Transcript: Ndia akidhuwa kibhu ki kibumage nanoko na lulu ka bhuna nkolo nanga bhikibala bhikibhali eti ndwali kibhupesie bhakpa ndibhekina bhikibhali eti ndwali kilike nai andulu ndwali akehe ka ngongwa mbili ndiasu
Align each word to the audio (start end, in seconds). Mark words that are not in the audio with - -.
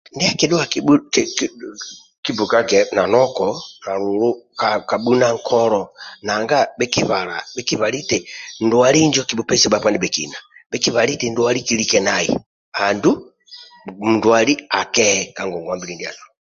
Ndia 0.17 0.29
akidhuwa 0.35 0.65
kibhu 0.73 0.93
ki 1.13 1.23
kibumage 2.23 2.79
nanoko 2.95 3.47
na 3.85 3.91
lulu 4.01 4.29
ka 4.89 4.95
bhuna 5.03 5.27
nkolo 5.37 5.81
nanga 6.27 6.59
bhikibala 6.77 7.35
bhikibhali 7.55 7.97
eti 8.03 8.17
ndwali 8.65 8.99
kibhupesie 9.29 9.67
bhakpa 9.71 9.89
ndibhekina 9.91 10.37
bhikibhali 10.71 11.11
eti 11.13 11.27
ndwali 11.29 11.59
kilike 11.67 11.99
nai 12.07 12.29
andulu 12.85 13.21
ndwali 14.13 14.53
akehe 14.79 15.19
ka 15.35 15.41
ngongwa 15.47 15.73
mbili 15.77 15.93
ndiasu 15.95 16.25